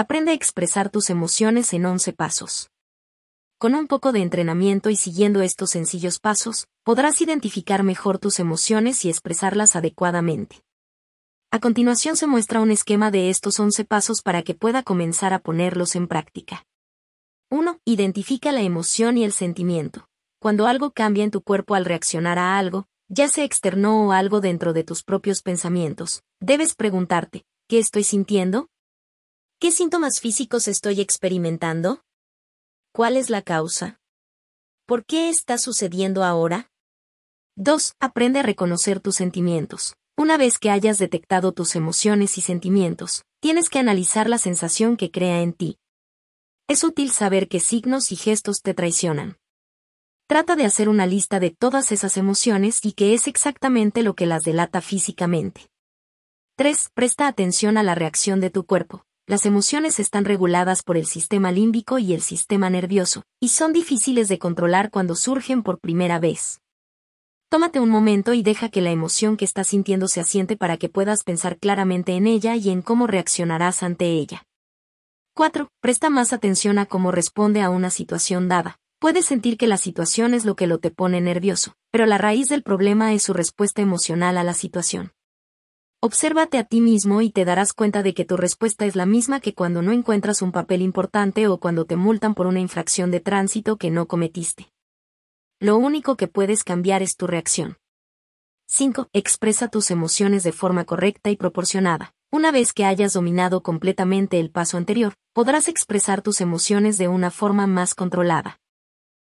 [0.00, 2.70] Aprende a expresar tus emociones en 11 pasos.
[3.58, 9.04] Con un poco de entrenamiento y siguiendo estos sencillos pasos, podrás identificar mejor tus emociones
[9.04, 10.62] y expresarlas adecuadamente.
[11.50, 15.38] A continuación se muestra un esquema de estos 11 pasos para que pueda comenzar a
[15.38, 16.64] ponerlos en práctica.
[17.50, 17.78] 1.
[17.84, 20.08] Identifica la emoción y el sentimiento.
[20.40, 24.40] Cuando algo cambia en tu cuerpo al reaccionar a algo, ya sea externo o algo
[24.40, 28.70] dentro de tus propios pensamientos, debes preguntarte, ¿qué estoy sintiendo?
[29.60, 32.02] ¿Qué síntomas físicos estoy experimentando?
[32.94, 34.00] ¿Cuál es la causa?
[34.86, 36.70] ¿Por qué está sucediendo ahora?
[37.56, 37.92] 2.
[38.00, 39.96] Aprende a reconocer tus sentimientos.
[40.16, 45.10] Una vez que hayas detectado tus emociones y sentimientos, tienes que analizar la sensación que
[45.10, 45.76] crea en ti.
[46.66, 49.36] Es útil saber qué signos y gestos te traicionan.
[50.26, 54.24] Trata de hacer una lista de todas esas emociones y qué es exactamente lo que
[54.24, 55.68] las delata físicamente.
[56.56, 56.92] 3.
[56.94, 59.04] Presta atención a la reacción de tu cuerpo.
[59.30, 64.26] Las emociones están reguladas por el sistema límbico y el sistema nervioso, y son difíciles
[64.26, 66.60] de controlar cuando surgen por primera vez.
[67.48, 70.88] Tómate un momento y deja que la emoción que estás sintiendo se asiente para que
[70.88, 74.42] puedas pensar claramente en ella y en cómo reaccionarás ante ella.
[75.34, 75.68] 4.
[75.80, 78.80] Presta más atención a cómo responde a una situación dada.
[78.98, 82.48] Puedes sentir que la situación es lo que lo te pone nervioso, pero la raíz
[82.48, 85.12] del problema es su respuesta emocional a la situación.
[86.02, 89.38] Obsérvate a ti mismo y te darás cuenta de que tu respuesta es la misma
[89.38, 93.20] que cuando no encuentras un papel importante o cuando te multan por una infracción de
[93.20, 94.72] tránsito que no cometiste.
[95.58, 97.76] Lo único que puedes cambiar es tu reacción.
[98.68, 99.08] 5.
[99.12, 102.14] Expresa tus emociones de forma correcta y proporcionada.
[102.32, 107.30] Una vez que hayas dominado completamente el paso anterior, podrás expresar tus emociones de una
[107.30, 108.58] forma más controlada.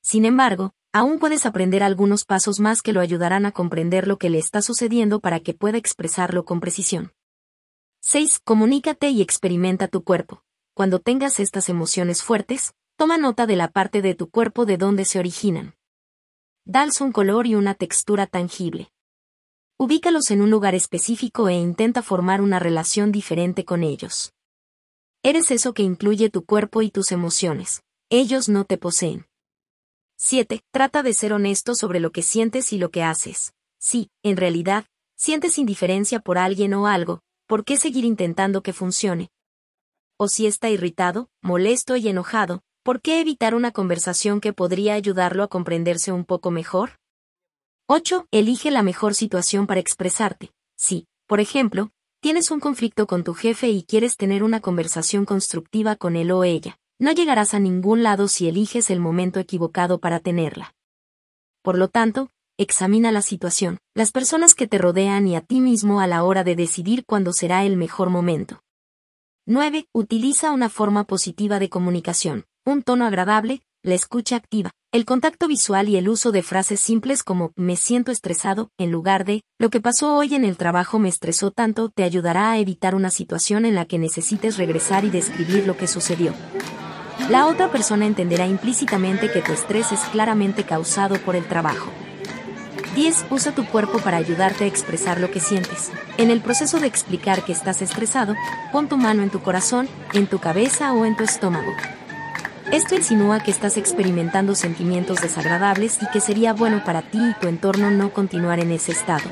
[0.00, 4.30] Sin embargo, aún puedes aprender algunos pasos más que lo ayudarán a comprender lo que
[4.30, 7.12] le está sucediendo para que pueda expresarlo con precisión.
[8.00, 8.40] 6.
[8.42, 10.42] Comunícate y experimenta tu cuerpo.
[10.72, 15.04] Cuando tengas estas emociones fuertes, toma nota de la parte de tu cuerpo de donde
[15.04, 15.74] se originan.
[16.64, 18.90] Dales un color y una textura tangible.
[19.76, 24.32] Ubícalos en un lugar específico e intenta formar una relación diferente con ellos.
[25.22, 27.82] Eres eso que incluye tu cuerpo y tus emociones.
[28.08, 29.26] Ellos no te poseen.
[30.16, 30.62] 7.
[30.70, 33.54] Trata de ser honesto sobre lo que sientes y lo que haces.
[33.78, 39.30] Si, en realidad, sientes indiferencia por alguien o algo, ¿por qué seguir intentando que funcione?
[40.18, 45.42] O si está irritado, molesto y enojado, ¿Por qué evitar una conversación que podría ayudarlo
[45.42, 47.00] a comprenderse un poco mejor?
[47.88, 48.28] 8.
[48.30, 50.52] Elige la mejor situación para expresarte.
[50.76, 51.90] Si, por ejemplo,
[52.20, 56.44] tienes un conflicto con tu jefe y quieres tener una conversación constructiva con él o
[56.44, 60.74] ella, no llegarás a ningún lado si eliges el momento equivocado para tenerla.
[61.62, 66.00] Por lo tanto, examina la situación, las personas que te rodean y a ti mismo
[66.00, 68.62] a la hora de decidir cuándo será el mejor momento.
[69.46, 69.88] 9.
[69.92, 75.88] Utiliza una forma positiva de comunicación un tono agradable, la escucha activa, el contacto visual
[75.88, 79.80] y el uso de frases simples como me siento estresado, en lugar de lo que
[79.80, 83.76] pasó hoy en el trabajo me estresó tanto, te ayudará a evitar una situación en
[83.76, 86.34] la que necesites regresar y describir lo que sucedió.
[87.28, 91.90] La otra persona entenderá implícitamente que tu estrés es claramente causado por el trabajo.
[92.94, 93.26] 10.
[93.30, 95.90] Usa tu cuerpo para ayudarte a expresar lo que sientes.
[96.18, 98.34] En el proceso de explicar que estás estresado,
[98.72, 101.72] pon tu mano en tu corazón, en tu cabeza o en tu estómago.
[102.72, 107.48] Esto insinúa que estás experimentando sentimientos desagradables y que sería bueno para ti y tu
[107.48, 109.28] entorno no continuar en ese estado.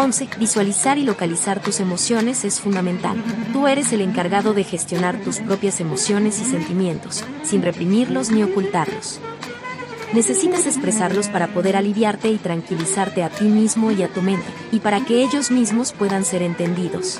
[0.00, 0.28] 11.
[0.38, 3.20] Visualizar y localizar tus emociones es fundamental.
[3.52, 9.18] Tú eres el encargado de gestionar tus propias emociones y sentimientos, sin reprimirlos ni ocultarlos.
[10.12, 14.78] Necesitas expresarlos para poder aliviarte y tranquilizarte a ti mismo y a tu mente, y
[14.78, 17.18] para que ellos mismos puedan ser entendidos.